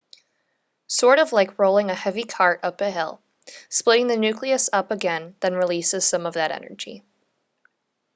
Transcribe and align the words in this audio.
sort 0.87 1.19
of 1.19 1.31
like 1.31 1.59
rolling 1.59 1.91
a 1.91 1.93
heavy 1.93 2.23
cart 2.23 2.59
up 2.63 2.81
a 2.81 2.89
hill 2.89 3.21
splitting 3.69 4.07
the 4.07 4.17
nucleus 4.17 4.67
up 4.73 4.89
again 4.89 5.35
then 5.41 5.53
releases 5.53 6.03
some 6.07 6.25
of 6.25 6.33
that 6.33 6.49
energy 6.49 7.03